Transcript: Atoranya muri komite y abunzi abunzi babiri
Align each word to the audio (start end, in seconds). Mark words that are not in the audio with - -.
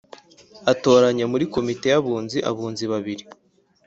Atoranya 0.71 1.25
muri 1.31 1.45
komite 1.53 1.85
y 1.93 1.97
abunzi 1.99 2.37
abunzi 2.49 2.85
babiri 2.91 3.23